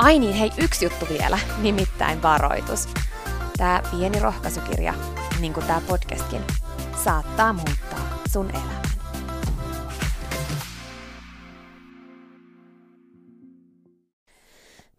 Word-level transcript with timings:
Ai 0.00 0.18
niin, 0.18 0.34
hei, 0.34 0.50
yksi 0.58 0.84
juttu 0.84 1.06
vielä, 1.08 1.38
nimittäin 1.62 2.22
varoitus. 2.22 2.88
Tämä 3.56 3.82
pieni 3.90 4.20
rohkaisukirja, 4.20 4.94
niin 5.40 5.52
kuin 5.52 5.66
tämä 5.66 5.80
podcastkin, 5.88 6.42
saattaa 7.04 7.52
muuttaa 7.52 8.18
sun 8.32 8.50
elämän. 8.50 8.82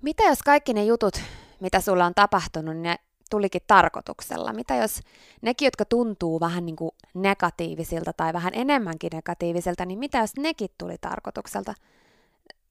Mitä 0.01 0.23
jos 0.23 0.43
kaikki 0.43 0.73
ne 0.73 0.83
jutut, 0.83 1.21
mitä 1.59 1.81
sulla 1.81 2.05
on 2.05 2.13
tapahtunut, 2.15 2.77
ne 2.77 2.95
tulikin 3.29 3.61
tarkoituksella? 3.67 4.53
Mitä 4.53 4.75
jos 4.75 4.99
nekin, 5.41 5.65
jotka 5.65 5.85
tuntuu 5.85 6.39
vähän 6.39 6.65
niin 6.65 6.75
kuin 6.75 6.91
negatiivisilta 7.13 8.13
tai 8.13 8.33
vähän 8.33 8.53
enemmänkin 8.55 9.09
negatiivisilta, 9.13 9.85
niin 9.85 9.99
mitä 9.99 10.17
jos 10.17 10.35
nekin 10.37 10.69
tuli 10.77 10.95
tarkoitukselta? 11.01 11.73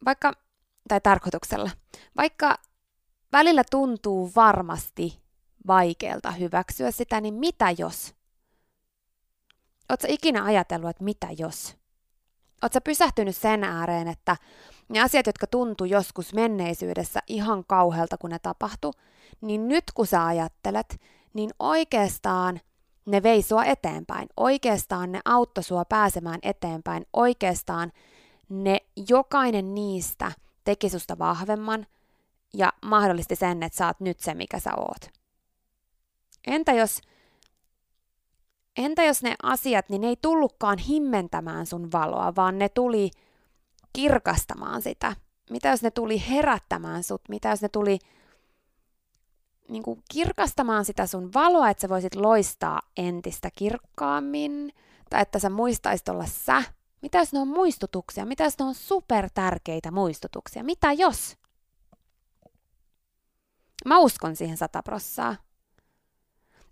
Vaikka 0.04 0.32
tai 0.88 1.00
tarkoituksella. 1.00 1.70
Vaikka 2.16 2.58
välillä 3.32 3.62
tuntuu 3.70 4.32
varmasti 4.36 5.20
vaikealta 5.66 6.30
hyväksyä 6.30 6.90
sitä, 6.90 7.20
niin 7.20 7.34
mitä 7.34 7.74
jos? 7.78 8.14
Oletko 9.88 10.06
ikinä 10.10 10.44
ajatellut, 10.44 10.90
että 10.90 11.04
mitä 11.04 11.28
jos? 11.38 11.76
Oletko 12.62 12.80
pysähtynyt 12.84 13.36
sen 13.36 13.64
ääreen, 13.64 14.08
että 14.08 14.36
ne 14.88 15.00
asiat, 15.00 15.26
jotka 15.26 15.46
tuntuu 15.46 15.86
joskus 15.86 16.34
menneisyydessä 16.34 17.20
ihan 17.26 17.64
kauhealta, 17.64 18.18
kun 18.18 18.30
ne 18.30 18.38
tapahtuu, 18.38 18.92
niin 19.40 19.68
nyt 19.68 19.84
kun 19.94 20.06
sä 20.06 20.26
ajattelet, 20.26 21.00
niin 21.34 21.50
oikeastaan 21.58 22.60
ne 23.06 23.22
vei 23.22 23.42
sua 23.42 23.64
eteenpäin. 23.64 24.28
Oikeastaan 24.36 25.12
ne 25.12 25.20
auttoi 25.24 25.64
sua 25.64 25.84
pääsemään 25.84 26.38
eteenpäin. 26.42 27.06
Oikeastaan 27.12 27.92
ne 28.48 28.78
jokainen 29.08 29.74
niistä– 29.74 30.32
teki 30.64 30.90
susta 30.90 31.18
vahvemman 31.18 31.86
ja 32.54 32.72
mahdollisti 32.82 33.36
sen, 33.36 33.62
että 33.62 33.78
sä 33.78 33.86
oot 33.86 34.00
nyt 34.00 34.20
se, 34.20 34.34
mikä 34.34 34.58
sä 34.58 34.70
oot. 34.76 35.20
Entä 36.46 36.72
jos, 36.72 37.00
entä 38.76 39.04
jos 39.04 39.22
ne 39.22 39.34
asiat, 39.42 39.88
niin 39.88 40.00
ne 40.00 40.08
ei 40.08 40.16
tullutkaan 40.22 40.78
himmentämään 40.78 41.66
sun 41.66 41.92
valoa, 41.92 42.36
vaan 42.36 42.58
ne 42.58 42.68
tuli 42.68 43.10
kirkastamaan 43.92 44.82
sitä? 44.82 45.16
Mitä 45.50 45.68
jos 45.68 45.82
ne 45.82 45.90
tuli 45.90 46.22
herättämään 46.28 47.02
sut? 47.02 47.22
Mitä 47.28 47.48
jos 47.48 47.62
ne 47.62 47.68
tuli 47.68 47.98
niin 49.68 49.82
kuin 49.82 50.02
kirkastamaan 50.12 50.84
sitä 50.84 51.06
sun 51.06 51.30
valoa, 51.34 51.70
että 51.70 51.80
sä 51.80 51.88
voisit 51.88 52.14
loistaa 52.14 52.80
entistä 52.96 53.50
kirkkaammin, 53.54 54.72
tai 55.10 55.22
että 55.22 55.38
sä 55.38 55.50
muistaisit 55.50 56.08
olla 56.08 56.26
sä, 56.26 56.62
mitä 57.02 57.18
jos 57.18 57.32
ne 57.32 57.38
on 57.38 57.48
muistutuksia? 57.48 58.26
Mitä 58.26 58.44
jos 58.44 58.58
ne 58.58 58.64
on 58.64 58.74
super 58.74 59.30
tärkeitä 59.34 59.90
muistutuksia? 59.90 60.64
Mitä 60.64 60.92
jos? 60.92 61.36
Mä 63.86 63.98
uskon 63.98 64.36
siihen 64.36 64.56
sata 64.56 64.82
prossaa. 64.82 65.36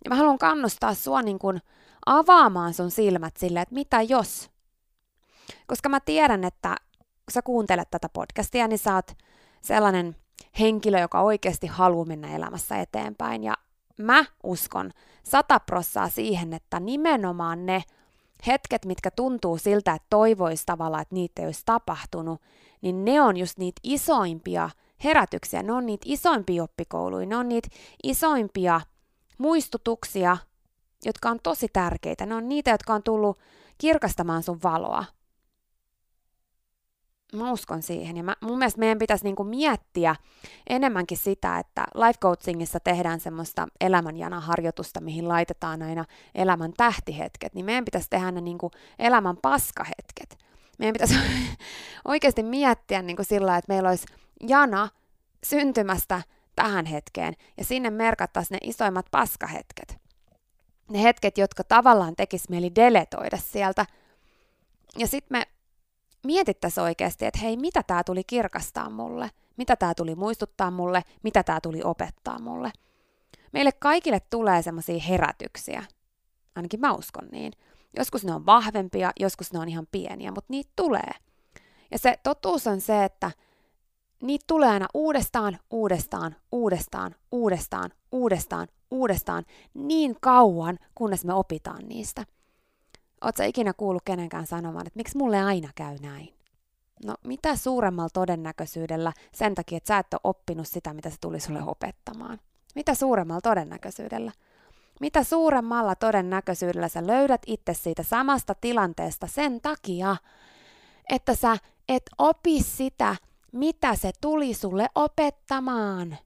Ja 0.05 0.09
mä 0.09 0.15
haluan 0.15 0.39
kannustaa 0.39 0.95
sua 0.95 1.23
niin 1.23 1.39
kuin 1.39 1.61
avaamaan 2.07 2.75
sun 2.75 2.91
silmät 2.91 3.37
sille, 3.37 3.61
että 3.61 3.75
mitä 3.75 4.03
jos? 4.03 4.51
Koska 5.67 5.89
mä 5.89 6.01
tiedän, 6.01 6.45
että 6.45 6.77
kun 6.99 7.33
sä 7.33 7.43
kuuntelet 7.43 7.91
tätä 7.91 8.09
podcastia, 8.09 8.69
niin 8.69 8.79
sä 8.79 8.95
oot 8.95 9.13
sellainen 9.61 10.17
henkilö, 10.59 11.01
joka 11.01 11.21
oikeasti 11.21 11.67
haluaa 11.67 12.05
mennä 12.05 12.37
elämässä 12.37 12.77
eteenpäin. 12.77 13.45
Ja 13.45 13.55
mä 13.99 14.25
uskon 14.43 14.91
sata 15.23 15.61
prossaa 15.61 16.09
siihen, 16.09 16.53
että 16.53 16.81
nimenomaan 16.81 17.67
ne 17.67 17.83
hetket, 18.47 18.85
mitkä 18.85 19.11
tuntuu 19.11 19.59
siltä, 19.59 19.93
että 19.95 20.07
toivoisi 20.11 20.67
tavallaan, 20.67 21.03
että 21.03 21.15
niitä 21.15 21.43
ei 21.43 21.47
olisi 21.47 21.63
tapahtunut, 21.67 22.41
niin 22.81 23.05
ne 23.05 23.21
on 23.21 23.37
just 23.37 23.59
niitä 23.59 23.81
isoimpia 23.83 24.71
herätyksiä, 25.05 25.63
ne 25.63 25.73
on 25.73 25.87
niitä 25.87 26.05
isoimpia 26.09 26.63
oppikouluja, 26.63 27.27
ne 27.27 27.37
on 27.37 27.49
niitä 27.49 27.69
isoimpia 28.03 28.81
muistutuksia, 29.39 30.37
jotka 31.05 31.31
on 31.31 31.39
tosi 31.43 31.69
tärkeitä. 31.73 32.27
Ne 32.27 32.35
on 32.35 32.49
niitä, 32.49 32.71
jotka 32.71 32.95
on 32.95 33.03
tullut 33.03 33.39
kirkastamaan 33.79 34.43
sun 34.43 34.59
valoa. 34.63 35.05
Mä 37.33 37.53
uskon 37.53 37.83
siihen. 37.83 38.17
Ja 38.17 38.23
mä, 38.23 38.37
mun 38.41 38.59
mielestä 38.59 38.81
meidän 38.81 38.99
pitäisi 38.99 39.25
niinku 39.25 39.45
miettiä 39.45 40.17
enemmänkin 40.71 41.19
sitä, 41.19 41.59
että 41.59 41.85
life 41.95 42.19
coachingissa 42.21 42.81
tehdään 42.81 43.21
semmoista 43.21 43.69
elämänjana-harjoitusta, 43.81 45.01
mihin 45.01 45.29
laitetaan 45.29 45.83
aina 45.83 46.05
elämän 46.35 46.73
tähtihetket, 46.77 47.55
niin 47.55 47.65
meidän 47.65 47.85
pitäisi 47.85 48.11
tehdä 48.11 48.31
ne 48.31 48.41
niinku 48.41 48.71
elämän 48.99 49.37
paskahetket. 49.37 50.39
Meidän 50.79 50.93
pitäisi 50.93 51.15
oikeasti 52.05 52.43
miettiä 52.43 53.03
niinku 53.03 53.25
sillä, 53.25 53.57
että 53.57 53.73
meillä 53.73 53.89
olisi 53.89 54.07
jana 54.49 54.89
syntymästä 55.45 56.23
tähän 56.57 56.87
hetkeen, 56.87 57.35
ja 57.57 57.65
sinne 57.65 57.91
merkattaisiin 57.91 58.59
ne 58.63 58.69
isoimmat 58.71 59.07
paskahetket. 59.11 59.97
Ne 60.91 61.03
hetket, 61.03 61.39
jotka 61.39 61.65
tavallaan 61.65 62.17
tekis 62.17 62.49
mieli 62.49 62.75
deletoida 62.75 63.37
sieltä. 63.37 63.87
Ja 64.99 65.07
sitten 65.07 65.39
me 65.39 65.47
mietittäisiin 66.27 66.85
oikeasti, 66.85 67.27
että 67.27 67.41
hei, 67.41 67.57
mitä 67.57 67.83
tämä 67.83 68.05
tuli 68.05 68.25
kirkastaa 68.25 68.91
mulle, 68.91 69.31
mitä 69.57 69.77
tämä 69.77 69.95
tuli 69.95 70.15
muistuttaa 70.15 70.71
mulle, 70.71 71.03
mitä 71.23 71.43
tämä 71.43 71.61
tuli 71.61 71.81
opettaa 71.85 72.39
mulle. 72.39 72.71
Meille 73.53 73.73
kaikille 73.73 74.21
tulee 74.21 74.63
semmoisia 74.63 75.03
herätyksiä, 75.03 75.85
ainakin 76.57 76.81
mä 76.81 76.93
uskon 76.93 77.29
niin. 77.33 77.53
Joskus 77.97 78.25
ne 78.25 78.35
on 78.35 78.47
vahvempia, 78.47 79.13
joskus 79.21 79.53
ne 79.53 79.59
on 79.59 79.69
ihan 79.69 79.87
pieniä, 79.93 80.31
mutta 80.31 80.53
niitä 80.53 80.71
tulee. 80.77 81.11
Ja 81.91 81.99
se 81.99 82.19
totuus 82.23 82.67
on 82.67 82.81
se, 82.81 83.05
että 83.05 83.31
niitä 84.23 84.45
tulee 84.47 84.69
aina 84.69 84.87
uudestaan, 84.95 85.59
uudestaan, 85.71 86.37
uudestaan, 86.53 87.15
uudestaan, 87.33 87.91
uudestaan, 88.13 88.69
uudestaan, 88.91 89.45
niin 89.75 90.17
kauan, 90.21 90.79
kunnes 90.95 91.25
me 91.25 91.35
opitaan 91.35 91.89
niistä. 91.89 92.25
Oletko 93.21 93.43
ikinä 93.43 93.73
kuullut 93.73 94.03
kenenkään 94.05 94.47
sanomaan, 94.47 94.87
että 94.87 94.97
miksi 94.97 95.19
mulle 95.19 95.43
aina 95.43 95.69
käy 95.75 95.97
näin? 96.03 96.35
No 97.05 97.15
mitä 97.25 97.57
suuremmalla 97.57 98.11
todennäköisyydellä 98.13 99.13
sen 99.33 99.55
takia, 99.55 99.77
että 99.77 99.89
sä 99.89 99.99
et 99.99 100.15
ole 100.15 100.21
oppinut 100.25 100.69
sitä, 100.69 100.95
mitä 100.95 101.11
se 101.11 101.17
tuli 101.21 101.41
sulle 101.41 101.63
opettamaan? 101.63 102.41
Mitä 102.75 102.95
suuremmalla 102.95 103.41
todennäköisyydellä? 103.41 104.33
Mitä 105.01 105.25
suuremmalla 105.25 105.95
todennäköisyydellä 105.95 106.89
sä 106.89 107.07
löydät 107.07 107.43
itse 107.47 107.75
siitä 107.75 108.03
samasta 108.03 108.55
tilanteesta 108.55 109.27
sen 109.27 109.61
takia, 109.61 110.17
että 111.11 111.35
sä 111.35 111.57
et 111.89 112.03
opi 112.19 112.63
sitä, 112.63 113.17
mitä 113.53 113.95
se 113.95 114.11
tuli 114.21 114.55
sulle 114.55 114.89
opettamaan. 114.95 116.19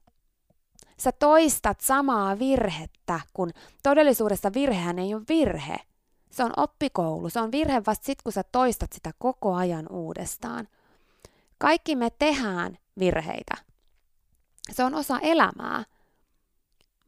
Sä 0.97 1.11
toistat 1.11 1.81
samaa 1.81 2.39
virhettä, 2.39 3.19
kun 3.33 3.51
todellisuudessa 3.83 4.53
virhehän 4.53 4.99
ei 4.99 5.13
ole 5.13 5.23
virhe. 5.29 5.77
Se 6.33 6.43
on 6.43 6.53
oppikoulu. 6.57 7.29
Se 7.29 7.39
on 7.39 7.51
virhe 7.51 7.81
vasta 7.87 8.05
sit, 8.05 8.21
kun 8.21 8.31
sä 8.31 8.43
toistat 8.51 8.93
sitä 8.93 9.11
koko 9.19 9.53
ajan 9.55 9.87
uudestaan. 9.89 10.67
Kaikki 11.57 11.95
me 11.95 12.09
tehdään 12.09 12.77
virheitä. 12.99 13.53
Se 14.71 14.83
on 14.83 14.95
osa 14.95 15.19
elämää. 15.19 15.83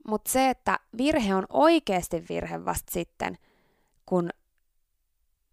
Mutta 0.08 0.32
se, 0.32 0.50
että 0.50 0.80
virhe 0.98 1.36
on 1.36 1.46
oikeasti 1.50 2.26
virhe 2.30 2.66
vasta 2.66 2.92
sitten, 2.92 3.38
kun 4.06 4.30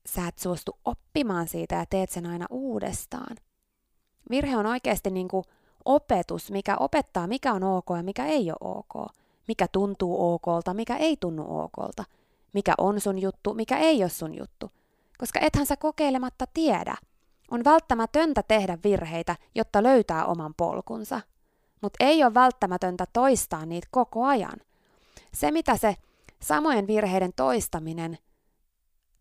sä 0.06 0.28
et 0.28 0.38
suostu 0.38 0.78
oppimaan 0.84 1.48
siitä 1.48 1.74
ja 1.74 1.86
teet 1.86 2.10
sen 2.10 2.26
aina 2.26 2.46
uudestaan. 2.50 3.36
Virhe 4.30 4.56
on 4.56 4.66
oikeasti 4.66 5.10
niin 5.10 5.28
kuin 5.28 5.44
opetus, 5.84 6.50
mikä 6.50 6.76
opettaa, 6.76 7.26
mikä 7.26 7.52
on 7.52 7.64
ok 7.64 7.86
ja 7.96 8.02
mikä 8.02 8.26
ei 8.26 8.50
ole 8.50 8.58
ok. 8.60 9.12
Mikä 9.48 9.68
tuntuu 9.68 10.34
okolta, 10.34 10.74
mikä 10.74 10.96
ei 10.96 11.16
tunnu 11.16 11.60
okolta. 11.60 12.04
Mikä 12.52 12.74
on 12.78 13.00
sun 13.00 13.18
juttu, 13.18 13.54
mikä 13.54 13.78
ei 13.78 14.02
ole 14.02 14.10
sun 14.10 14.34
juttu. 14.34 14.70
Koska 15.18 15.40
ethän 15.40 15.66
sä 15.66 15.76
kokeilematta 15.76 16.44
tiedä. 16.54 16.96
On 17.50 17.64
välttämätöntä 17.64 18.42
tehdä 18.42 18.78
virheitä, 18.84 19.36
jotta 19.54 19.82
löytää 19.82 20.24
oman 20.24 20.54
polkunsa. 20.56 21.20
Mutta 21.80 22.04
ei 22.04 22.24
ole 22.24 22.34
välttämätöntä 22.34 23.06
toistaa 23.12 23.66
niitä 23.66 23.88
koko 23.90 24.24
ajan. 24.24 24.60
Se, 25.34 25.50
mitä 25.50 25.76
se 25.76 25.96
samojen 26.42 26.86
virheiden 26.86 27.32
toistaminen 27.36 28.18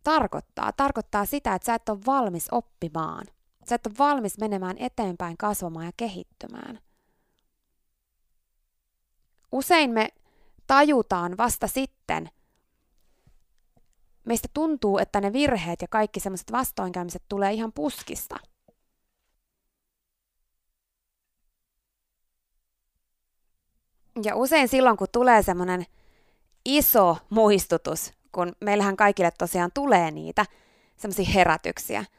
tarkoittaa, 0.04 0.72
tarkoittaa 0.78 1.26
sitä, 1.26 1.56
että 1.56 1.66
sä 1.66 1.76
et 1.76 1.90
ole 1.90 2.00
valmis 2.06 2.48
oppimaan– 2.52 3.26
Sä 3.70 3.76
et 3.76 3.88
ole 3.88 3.96
valmis 4.00 4.38
menemään 4.38 4.78
eteenpäin, 4.78 5.38
kasvamaan 5.38 5.86
ja 5.86 5.92
kehittymään. 5.98 6.80
Usein 9.52 9.92
me 9.92 10.10
tajutaan 10.68 11.38
vasta 11.38 11.68
sitten, 11.68 12.30
meistä 14.26 14.48
tuntuu, 14.54 14.98
että 14.98 15.22
ne 15.22 15.34
virheet 15.34 15.82
ja 15.82 15.88
kaikki 15.88 16.20
semmoiset 16.20 16.52
vastoinkäymiset 16.52 17.24
tulee 17.30 17.54
ihan 17.54 17.74
puskista. 17.74 18.36
Ja 24.24 24.36
usein 24.36 24.68
silloin, 24.68 24.98
kun 24.98 25.08
tulee 25.12 25.42
semmoinen 25.42 25.86
iso 26.66 27.18
muistutus, 27.30 28.14
kun 28.32 28.52
meillähän 28.62 28.98
kaikille 28.98 29.32
tosiaan 29.32 29.72
tulee 29.74 30.12
niitä 30.12 30.46
semmoisia 30.98 31.34
herätyksiä– 31.34 32.06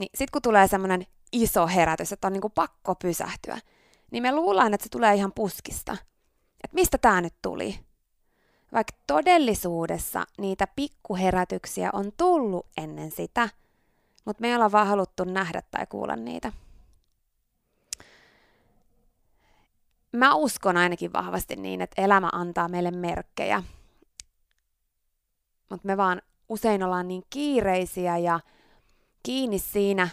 niin 0.00 0.10
sitten 0.14 0.32
kun 0.32 0.42
tulee 0.42 0.68
semmoinen 0.68 1.06
iso 1.32 1.66
herätys, 1.66 2.12
että 2.12 2.26
on 2.26 2.32
niinku 2.32 2.48
pakko 2.48 2.94
pysähtyä, 2.94 3.58
niin 4.10 4.22
me 4.22 4.32
luullaan, 4.32 4.74
että 4.74 4.84
se 4.84 4.90
tulee 4.90 5.14
ihan 5.14 5.32
puskista. 5.32 5.92
Että 6.64 6.74
mistä 6.74 6.98
tämä 6.98 7.20
nyt 7.20 7.34
tuli? 7.42 7.80
Vaikka 8.72 8.92
todellisuudessa 9.06 10.24
niitä 10.38 10.66
pikkuherätyksiä 10.76 11.90
on 11.92 12.12
tullut 12.16 12.66
ennen 12.76 13.10
sitä, 13.10 13.48
mutta 14.24 14.40
me 14.40 14.48
ei 14.48 14.54
olla 14.54 14.72
vaan 14.72 14.86
haluttu 14.86 15.24
nähdä 15.24 15.62
tai 15.70 15.86
kuulla 15.86 16.16
niitä. 16.16 16.52
Mä 20.12 20.34
uskon 20.34 20.76
ainakin 20.76 21.12
vahvasti 21.12 21.56
niin, 21.56 21.80
että 21.80 22.02
elämä 22.02 22.28
antaa 22.32 22.68
meille 22.68 22.90
merkkejä. 22.90 23.62
Mutta 25.68 25.86
me 25.86 25.96
vaan 25.96 26.22
usein 26.48 26.82
ollaan 26.82 27.08
niin 27.08 27.22
kiireisiä 27.30 28.18
ja 28.18 28.40
kiinni 29.22 29.58
siinä 29.58 30.08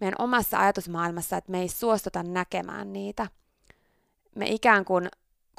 meidän 0.00 0.14
omassa 0.18 0.58
ajatusmaailmassa, 0.58 1.36
että 1.36 1.50
me 1.50 1.60
ei 1.60 1.68
suostuta 1.68 2.22
näkemään 2.22 2.92
niitä. 2.92 3.26
Me 4.34 4.46
ikään 4.48 4.84
kuin 4.84 5.08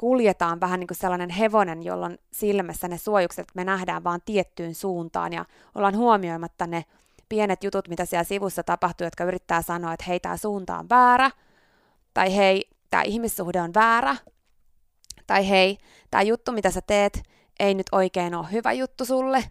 kuljetaan 0.04 0.60
vähän 0.60 0.80
niin 0.80 0.88
kuin 0.88 0.98
sellainen 0.98 1.30
hevonen, 1.30 1.84
jolla 1.84 2.06
on 2.06 2.18
silmässä 2.34 2.88
ne 2.88 2.98
suojukset, 2.98 3.48
me 3.56 3.64
nähdään 3.64 4.04
vaan 4.04 4.22
tiettyyn 4.26 4.76
suuntaan 4.76 5.34
ja 5.34 5.46
ollaan 5.76 5.98
huomioimatta 5.98 6.68
ne 6.68 6.86
pienet 7.30 7.64
jutut, 7.64 7.88
mitä 7.88 8.06
siellä 8.06 8.24
sivussa 8.24 8.64
tapahtuu, 8.64 9.08
jotka 9.08 9.24
yrittää 9.24 9.62
sanoa, 9.62 9.94
että 9.94 10.06
hei, 10.08 10.20
tämä 10.20 10.38
suunta 10.38 10.78
on 10.78 10.90
väärä, 10.90 11.32
tai 12.14 12.36
hei, 12.36 12.70
tämä 12.90 13.04
ihmissuhde 13.04 13.62
on 13.62 13.74
väärä, 13.74 14.16
tai 15.28 15.50
hei, 15.50 15.78
tämä 16.12 16.22
juttu, 16.22 16.52
mitä 16.52 16.72
sä 16.72 16.82
teet, 16.82 17.24
ei 17.60 17.74
nyt 17.74 17.88
oikein 17.92 18.36
ole 18.36 18.52
hyvä 18.52 18.72
juttu 18.72 19.06
sulle. 19.06 19.44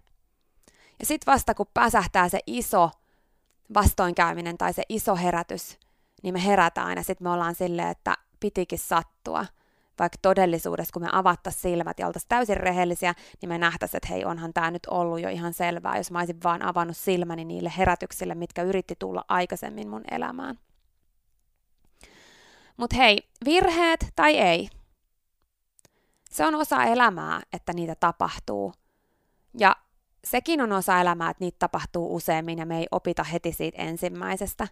Ja 1.00 1.06
sitten 1.06 1.32
vasta 1.32 1.54
kun 1.54 1.66
pääsähtää 1.75 2.28
se 2.28 2.40
iso 2.46 2.90
vastoinkäyminen 3.75 4.58
tai 4.58 4.72
se 4.72 4.82
iso 4.88 5.16
herätys, 5.16 5.78
niin 6.22 6.34
me 6.34 6.44
herätään 6.44 6.96
ja 6.96 7.02
sitten 7.02 7.25
me 7.25 7.31
ollaan 7.31 7.54
silleen, 7.54 7.88
että 7.88 8.16
pitikin 8.40 8.78
sattua. 8.78 9.46
Vaikka 10.02 10.19
todellisuudessa, 10.22 10.93
kun 10.93 11.02
me 11.02 11.08
avattaisiin 11.12 11.62
silmät 11.62 11.99
ja 11.99 12.06
oltaisiin 12.06 12.28
täysin 12.28 12.56
rehellisiä, 12.56 13.14
niin 13.40 13.49
me 13.49 13.58
nähtäisiin, 13.58 13.96
että 13.96 14.08
hei, 14.08 14.25
onhan 14.25 14.52
tämä 14.52 14.70
nyt 14.70 14.87
ollut 14.87 15.20
jo 15.20 15.28
ihan 15.28 15.52
selvää, 15.52 15.96
jos 15.96 16.10
mä 16.10 16.19
olisin 16.19 16.43
vaan 16.44 16.62
avannut 16.62 16.96
silmäni 16.96 17.44
niille 17.44 17.72
herätyksille, 17.78 18.34
mitkä 18.34 18.62
yritti 18.62 18.94
tulla 18.99 19.25
aikaisemmin 19.28 19.88
mun 19.88 20.02
elämään. 20.10 20.58
Mutta 22.76 22.96
hei, 22.96 23.19
virheet 23.44 24.06
tai 24.16 24.38
ei, 24.38 24.69
se 26.31 26.46
on 26.46 26.54
osa 26.54 26.84
elämää, 26.84 27.40
että 27.52 27.72
niitä 27.72 27.94
tapahtuu. 27.94 28.72
Ja 29.58 29.76
sekin 30.25 30.60
on 30.60 30.72
osa 30.72 31.00
elämää, 31.00 31.31
että 31.31 31.44
niitä 31.44 31.56
tapahtuu 31.58 32.14
useammin 32.14 32.58
ja 32.58 32.66
me 32.66 32.78
ei 32.78 32.87
opita 32.90 33.25
heti 33.25 33.52
siitä 33.52 33.82
ensimmäisestä. 33.82 34.68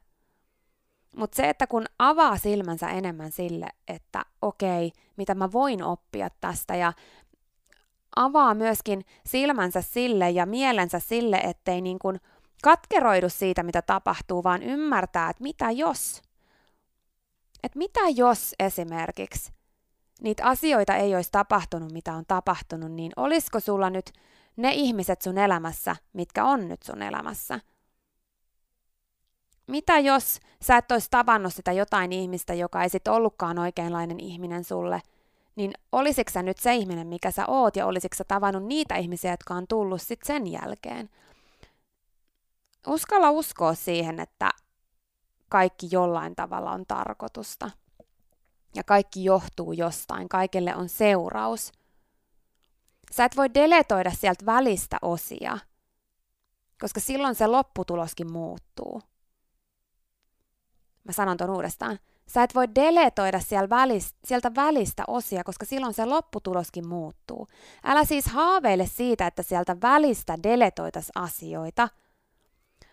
Mutta 1.17 1.37
se, 1.37 1.49
että 1.49 1.67
kun 1.67 1.87
avaa 1.99 2.39
silmänsä 2.39 2.89
enemmän 2.89 3.33
sille, 3.33 3.69
että 3.89 4.25
okei, 4.43 4.93
mitä 5.17 5.35
mä 5.35 5.53
voin 5.53 5.83
oppia 5.83 6.29
tästä 6.41 6.77
ja 6.77 6.93
avaa 8.17 8.55
myöskin 8.55 9.05
silmänsä 9.27 9.83
sille 9.83 10.31
ja 10.31 10.47
mielensä 10.47 10.99
sille, 10.99 11.37
ettei 11.37 11.81
niin 11.81 11.99
kuin 11.99 12.21
katkeroidu 12.63 13.29
siitä, 13.29 13.63
mitä 13.63 13.83
tapahtuu, 13.83 14.45
vaan 14.45 14.63
ymmärtää, 14.63 15.31
että 15.31 15.43
mitä 15.43 15.71
jos. 15.71 16.23
Että 17.63 17.79
mitä 17.79 18.01
jos 18.15 18.55
esimerkiksi 18.59 19.53
niitä 20.21 20.45
asioita 20.45 20.97
ei 20.97 21.15
olisi 21.15 21.33
tapahtunut, 21.33 21.93
mitä 21.93 22.15
on 22.15 22.25
tapahtunut, 22.29 22.93
niin 22.93 23.13
olisiko 23.17 23.61
sulla 23.61 23.91
nyt 23.91 24.13
ne 24.57 24.73
ihmiset 24.73 25.23
sun 25.23 25.39
elämässä, 25.39 25.97
mitkä 26.13 26.45
on 26.45 26.69
nyt 26.69 26.83
sun 26.83 27.03
elämässä. 27.03 27.61
Mitä 29.71 29.99
jos 29.99 30.41
sä 30.63 30.77
et 30.77 30.93
olisi 30.93 31.11
tavannut 31.11 31.55
sitä 31.55 31.73
jotain 31.73 32.13
ihmistä, 32.13 32.55
joka 32.55 32.83
ei 32.83 32.89
sit 32.89 33.09
ollutkaan 33.09 33.59
oikeanlainen 33.59 34.21
ihminen 34.21 34.65
sulle, 34.65 35.03
niin 35.57 35.73
olisiko 35.93 36.31
sä 36.31 36.43
nyt 36.43 36.59
se 36.59 36.75
ihminen, 36.75 37.07
mikä 37.07 37.31
sä 37.31 37.47
oot, 37.47 37.77
ja 37.77 37.87
olisiko 37.87 38.17
sä 38.17 38.25
tavannut 38.25 38.65
niitä 38.65 38.97
ihmisiä, 38.97 39.31
jotka 39.31 39.55
on 39.55 39.67
tullut 39.67 40.03
sit 40.03 40.21
sen 40.25 40.47
jälkeen? 40.47 41.11
Uskalla 42.87 43.31
uskoa 43.31 43.75
siihen, 43.75 44.21
että 44.21 44.51
kaikki 45.49 45.89
jollain 45.91 46.37
tavalla 46.37 46.73
on 46.73 46.87
tarkoitusta. 46.87 47.71
Ja 48.75 48.85
kaikki 48.85 49.25
johtuu 49.25 49.73
jostain, 49.73 50.29
kaikelle 50.29 50.77
on 50.77 50.89
seuraus. 50.89 51.73
Sä 53.13 53.25
et 53.25 53.37
voi 53.37 53.55
deletoida 53.55 54.11
sieltä 54.11 54.47
välistä 54.47 54.99
osia, 55.03 55.59
koska 56.81 57.01
silloin 57.01 57.35
se 57.35 57.47
lopputuloskin 57.47 58.33
muuttuu. 58.33 59.03
Mä 61.05 61.13
sanon 61.13 61.37
ton 61.37 61.51
uudestaan. 61.51 61.99
Sä 62.27 62.43
et 62.43 62.55
voi 62.55 62.75
deletoida 62.75 63.41
sieltä 64.25 64.55
välistä 64.55 65.05
osia, 65.07 65.45
koska 65.45 65.67
silloin 65.67 65.95
se 65.95 66.05
lopputuloskin 66.05 66.89
muuttuu. 66.89 67.49
Älä 67.85 68.05
siis 68.05 68.27
haaveile 68.27 68.87
siitä, 68.87 69.27
että 69.27 69.43
sieltä 69.43 69.77
välistä 69.83 70.37
deletoitas 70.43 71.11
asioita, 71.15 71.89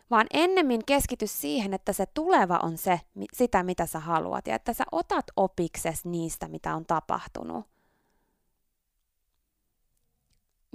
vaan 0.10 0.28
ennemmin 0.34 0.86
keskity 0.86 1.28
siihen, 1.28 1.74
että 1.74 1.94
se 1.94 2.06
tuleva 2.06 2.60
on 2.64 2.78
se, 2.78 3.02
sitä 3.34 3.64
mitä 3.64 3.86
sä 3.86 4.00
haluat 4.00 4.48
ja 4.48 4.56
että 4.56 4.74
sä 4.74 4.84
otat 4.92 5.26
opikses 5.36 6.06
niistä, 6.06 6.48
mitä 6.48 6.76
on 6.76 6.86
tapahtunut 6.86 7.66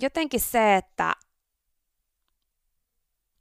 jotenkin 0.01 0.41
se, 0.41 0.77
että 0.77 1.15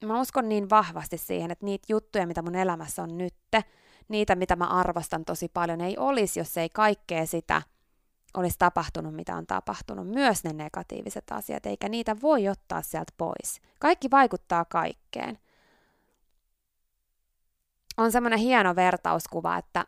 mä 0.05 0.21
uskon 0.21 0.49
niin 0.49 0.69
vahvasti 0.69 1.17
siihen, 1.17 1.51
että 1.51 1.65
niitä 1.65 1.85
juttuja, 1.89 2.27
mitä 2.27 2.41
mun 2.41 2.55
elämässä 2.55 3.03
on 3.03 3.17
nytte, 3.17 3.63
niitä, 4.07 4.35
mitä 4.35 4.55
mä 4.55 4.65
arvostan 4.65 5.25
tosi 5.25 5.47
paljon, 5.53 5.81
ei 5.81 5.97
olisi, 5.97 6.39
jos 6.39 6.57
ei 6.57 6.69
kaikkea 6.69 7.25
sitä 7.25 7.61
olisi 8.33 8.55
tapahtunut, 8.59 9.15
mitä 9.15 9.35
on 9.35 9.47
tapahtunut. 9.47 10.07
Myös 10.07 10.43
ne 10.43 10.53
negatiiviset 10.53 11.23
asiat, 11.31 11.65
eikä 11.65 11.89
niitä 11.89 12.15
voi 12.21 12.47
ottaa 12.47 12.81
sieltä 12.81 13.13
pois. 13.17 13.61
Kaikki 13.79 14.11
vaikuttaa 14.11 14.65
kaikkeen. 14.65 15.39
On 17.97 18.11
semmoinen 18.11 18.39
hieno 18.39 18.75
vertauskuva, 18.75 19.57
että 19.57 19.85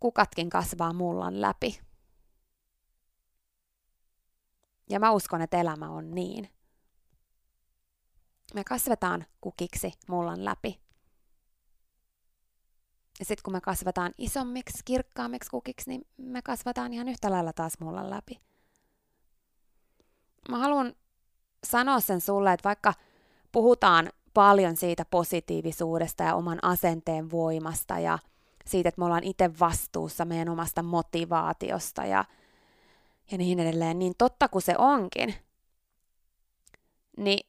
kukatkin 0.00 0.50
kasvaa 0.50 0.92
mullan 0.92 1.40
läpi. 1.40 1.80
Ja 4.90 5.00
mä 5.00 5.10
uskon, 5.10 5.42
että 5.42 5.60
elämä 5.60 5.90
on 5.90 6.14
niin. 6.14 6.50
Me 8.54 8.64
kasvetaan 8.64 9.26
kukiksi 9.40 9.92
mullan 10.08 10.44
läpi. 10.44 10.85
Ja 13.18 13.24
sitten 13.24 13.42
kun 13.42 13.52
me 13.52 13.60
kasvetaan 13.60 14.12
isommiksi, 14.18 14.82
kirkkaammiksi 14.84 15.50
kukiksi, 15.50 15.90
niin 15.90 16.06
me 16.16 16.42
kasvataan 16.42 16.92
ihan 16.92 17.08
yhtä 17.08 17.30
lailla 17.30 17.52
taas 17.52 17.80
mullan 17.80 18.10
läpi. 18.10 18.40
Mä 20.48 20.58
haluan 20.58 20.94
sanoa 21.64 22.00
sen 22.00 22.20
sulle, 22.20 22.52
että 22.52 22.68
vaikka 22.68 22.94
puhutaan 23.52 24.10
paljon 24.34 24.76
siitä 24.76 25.04
positiivisuudesta 25.04 26.22
ja 26.24 26.34
oman 26.34 26.58
asenteen 26.64 27.30
voimasta 27.30 27.98
ja 27.98 28.18
siitä, 28.66 28.88
että 28.88 29.00
me 29.00 29.04
ollaan 29.04 29.24
itse 29.24 29.50
vastuussa 29.60 30.24
meidän 30.24 30.48
omasta 30.48 30.82
motivaatiosta 30.82 32.04
ja, 32.04 32.24
ja 33.30 33.38
niin 33.38 33.60
edelleen, 33.60 33.98
niin 33.98 34.14
totta 34.18 34.48
kuin 34.48 34.62
se 34.62 34.74
onkin, 34.78 35.34
niin 37.16 37.48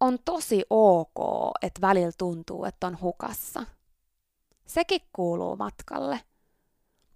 on 0.00 0.18
tosi 0.24 0.62
ok, 0.70 1.50
että 1.62 1.80
välillä 1.80 2.12
tuntuu, 2.18 2.64
että 2.64 2.86
on 2.86 3.00
hukassa. 3.00 3.66
Sekin 4.66 5.00
kuuluu 5.12 5.56
matkalle. 5.56 6.20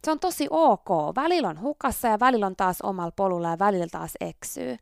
Se 0.04 0.10
on 0.10 0.20
tosi 0.20 0.46
ok. 0.50 0.88
Välillä 1.16 1.48
on 1.48 1.60
hukassa 1.60 2.08
ja 2.08 2.20
välillä 2.20 2.46
on 2.46 2.56
taas 2.56 2.80
omalla 2.82 3.12
polulla 3.16 3.50
ja 3.50 3.58
välillä 3.58 3.86
taas 3.90 4.12
eksyy. 4.20 4.76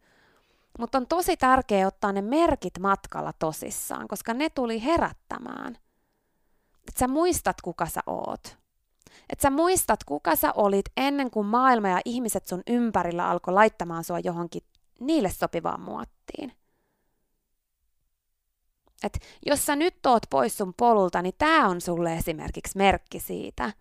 Mutta 0.78 0.98
on 0.98 1.06
tosi 1.06 1.37
tärkeää 1.37 1.87
ottaa 1.87 2.12
ne 2.12 2.22
merkit 2.22 2.78
matkalla 2.78 3.32
tosissaan, 3.32 4.08
koska 4.08 4.34
ne 4.34 4.50
tuli 4.50 4.84
herättämään. 4.84 5.78
Että 6.88 6.98
sä 6.98 7.08
muistat, 7.08 7.60
kuka 7.60 7.87
sä 7.87 8.00
oot. 8.06 8.56
Että 9.30 9.42
sä 9.42 9.50
muistat, 9.50 10.04
kuka 10.04 10.37
sä 10.37 10.52
olit 10.52 10.84
ennen 10.96 11.30
kuin 11.30 11.46
maailma 11.46 11.88
ja 11.88 12.00
ihmiset 12.04 12.46
sun 12.46 12.62
ympärillä 12.66 13.28
alkoi 13.28 13.54
laittamaan 13.54 14.04
sua 14.04 14.18
johonkin 14.18 14.62
niille 15.00 15.30
sopivaan 15.30 15.80
muottiin. 15.80 16.52
Et 19.02 19.18
jos 19.46 19.66
sä 19.66 19.76
nyt 19.76 20.06
oot 20.06 20.22
pois 20.30 20.58
sun 20.58 20.74
polulta, 20.74 21.22
niin 21.22 21.34
tää 21.38 21.68
on 21.68 21.80
sulle 21.80 22.16
esimerkiksi 22.16 22.78
merkki 22.78 23.20
siitä. 23.20 23.72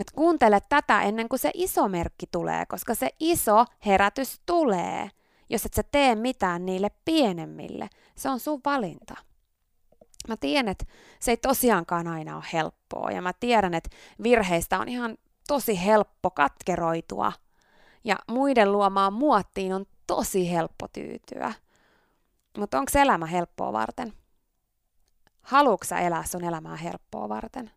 Et 0.00 0.10
kuuntele 0.10 0.60
tätä 0.68 1.02
ennen 1.02 1.28
kuin 1.28 1.38
se 1.38 1.50
iso 1.54 1.88
merkki 1.88 2.26
tulee, 2.32 2.66
koska 2.66 2.94
se 2.94 3.10
iso 3.20 3.64
herätys 3.86 4.40
tulee, 4.46 5.10
jos 5.50 5.66
et 5.66 5.74
sä 5.74 5.82
tee 5.82 6.14
mitään 6.14 6.66
niille 6.66 6.90
pienemmille. 7.04 7.88
Se 8.16 8.28
on 8.28 8.40
sun 8.40 8.60
valinta. 8.64 9.14
Mä 10.28 10.36
tiedän, 10.36 10.68
että 10.68 10.84
se 11.20 11.30
ei 11.30 11.36
tosiaankaan 11.36 12.08
aina 12.08 12.36
ole 12.36 12.44
helppoa 12.52 13.10
ja 13.10 13.22
mä 13.22 13.32
tiedän, 13.32 13.74
että 13.74 13.90
virheistä 14.22 14.78
on 14.78 14.88
ihan 14.88 15.18
tosi 15.48 15.84
helppo 15.84 16.30
katkeroitua 16.30 17.32
ja 18.04 18.16
muiden 18.28 18.72
luomaan 18.72 19.12
muottiin 19.12 19.72
on 19.72 19.86
tosi 20.06 20.50
helppo 20.50 20.88
tyytyä. 20.88 21.52
Mutta 22.58 22.78
onko 22.78 22.92
elämä 22.94 23.26
helppoa 23.26 23.72
varten? 23.72 24.12
Haluatko 25.42 25.94
elää 25.94 26.26
sun 26.26 26.44
elämää 26.44 26.76
helppoa 26.76 27.28
varten? 27.28 27.70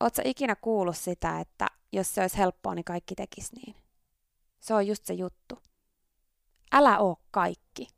Oletko 0.00 0.22
ikinä 0.24 0.56
kuullut 0.56 0.96
sitä, 0.96 1.40
että 1.40 1.66
jos 1.92 2.14
se 2.14 2.20
olisi 2.20 2.38
helppoa, 2.38 2.74
niin 2.74 2.84
kaikki 2.84 3.14
tekis 3.14 3.52
niin? 3.52 3.74
Se 4.60 4.74
on 4.74 4.86
just 4.86 5.04
se 5.04 5.14
juttu. 5.14 5.58
Älä 6.72 6.98
oo 6.98 7.16
kaikki, 7.30 7.88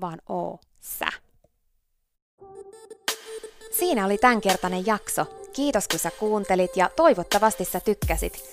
vaan 0.00 0.18
oo 0.28 0.60
sä. 0.80 1.06
Siinä 3.78 4.06
oli 4.06 4.18
tämänkertainen 4.18 4.86
jakso. 4.86 5.26
Kiitos 5.52 5.88
kun 5.88 5.98
sä 5.98 6.10
kuuntelit 6.10 6.76
ja 6.76 6.90
toivottavasti 6.96 7.64
sä 7.64 7.80
tykkäsit. 7.80 8.52